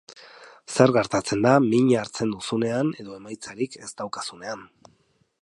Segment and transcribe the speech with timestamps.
[0.75, 4.67] Zer gertatzen da min hartzen duzunean edo emaitzarik ez daukazunean?